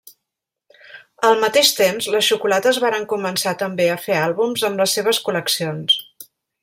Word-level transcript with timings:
Al 1.27 1.35
mateix 1.43 1.69
temps, 1.79 2.07
les 2.15 2.29
xocolates 2.33 2.79
varen 2.85 3.05
començar 3.13 3.53
també 3.63 3.87
a 3.89 3.99
fer 4.07 4.17
àlbums 4.23 4.65
amb 4.71 4.83
les 4.85 4.97
seves 4.99 5.21
col·leccions. 5.29 6.01